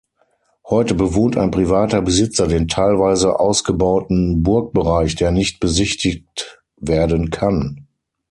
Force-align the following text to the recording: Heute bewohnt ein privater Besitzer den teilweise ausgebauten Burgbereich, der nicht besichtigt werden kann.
Heute 0.67 0.95
bewohnt 0.95 1.37
ein 1.37 1.51
privater 1.51 2.01
Besitzer 2.01 2.47
den 2.47 2.67
teilweise 2.67 3.39
ausgebauten 3.39 4.41
Burgbereich, 4.41 5.13
der 5.15 5.29
nicht 5.29 5.59
besichtigt 5.59 6.59
werden 6.77 7.29
kann. 7.29 7.85